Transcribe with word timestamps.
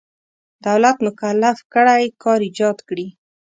دولت 0.65 0.97
مکلف 1.07 1.57
کړی 1.73 2.03
کار 2.23 2.39
ایجاد 2.47 2.77
کړي. 2.87 3.07